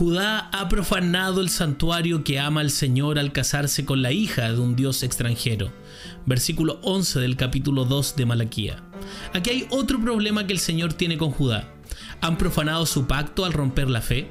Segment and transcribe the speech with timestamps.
[0.00, 4.58] Judá ha profanado el santuario que ama al Señor al casarse con la hija de
[4.58, 5.70] un dios extranjero.
[6.24, 8.82] Versículo 11 del capítulo 2 de Malaquía.
[9.34, 11.68] Aquí hay otro problema que el Señor tiene con Judá.
[12.22, 14.30] Han profanado su pacto al romper la fe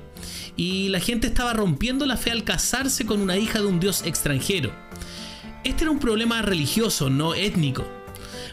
[0.58, 4.02] y la gente estaba rompiendo la fe al casarse con una hija de un dios
[4.08, 4.72] extranjero.
[5.64, 7.86] Este era un problema religioso, no étnico.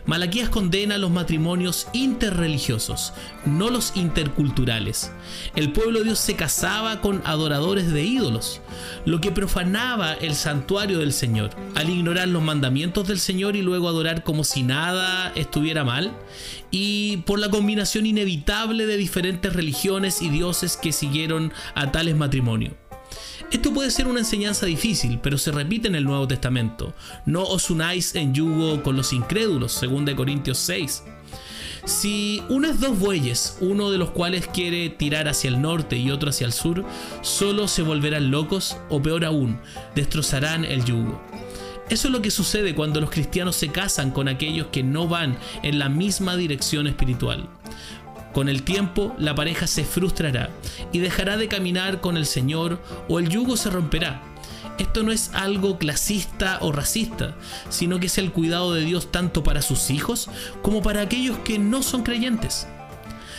[0.07, 3.12] Malaquías condena los matrimonios interreligiosos,
[3.44, 5.11] no los interculturales.
[5.57, 8.61] El pueblo de Dios se casaba con adoradores de ídolos,
[9.04, 11.50] lo que profanaba el santuario del Señor.
[11.75, 16.12] Al ignorar los mandamientos del Señor y luego adorar como si nada estuviera mal,
[16.70, 22.86] y por la combinación inevitable de diferentes religiones y dioses que siguieron a tales matrimonios.
[23.50, 26.94] Esto puede ser una enseñanza difícil, pero se repite en el Nuevo Testamento.
[27.25, 31.02] No os unáis en yugo con los incrédulos, 2 Corintios 6.
[31.84, 36.31] Si unes dos bueyes, uno de los cuales quiere tirar hacia el norte y otro
[36.31, 36.84] hacia el sur,
[37.23, 39.61] solo se volverán locos o peor aún,
[39.95, 41.23] destrozarán el yugo.
[41.89, 45.39] Eso es lo que sucede cuando los cristianos se casan con aquellos que no van
[45.62, 47.48] en la misma dirección espiritual.
[48.37, 50.51] Con el tiempo la pareja se frustrará
[50.92, 54.20] y dejará de caminar con el Señor o el yugo se romperá.
[54.79, 57.34] Esto no es algo clasista o racista,
[57.70, 60.29] sino que es el cuidado de Dios tanto para sus hijos
[60.61, 62.67] como para aquellos que no son creyentes.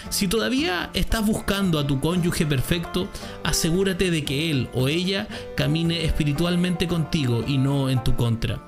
[0.10, 3.08] Si todavía estás buscando a tu cónyuge perfecto,
[3.44, 8.64] asegúrate de que él o ella camine espiritualmente contigo y no en tu contra.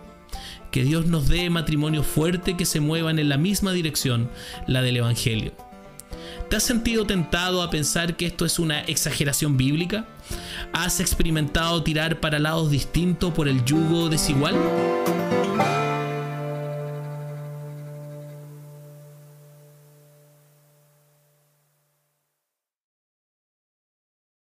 [0.69, 4.29] Que Dios nos dé matrimonio fuerte que se muevan en la misma dirección,
[4.67, 5.68] la del Evangelio.
[6.49, 10.07] ¿Te has sentido tentado a pensar que esto es una exageración bíblica?
[10.73, 14.55] ¿Has experimentado tirar para lados distintos por el yugo desigual?